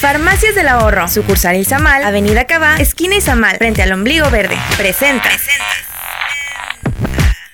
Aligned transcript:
Farmacias 0.00 0.54
del 0.54 0.66
Ahorro, 0.68 1.08
sucursal 1.08 1.56
Izamal, 1.56 2.02
Avenida 2.02 2.46
Cabá, 2.46 2.76
esquina 2.76 3.16
Izamal, 3.16 3.58
frente 3.58 3.82
al 3.82 3.92
ombligo 3.92 4.30
verde. 4.30 4.56
Presenta. 4.78 5.28
Presenta. 5.28 5.89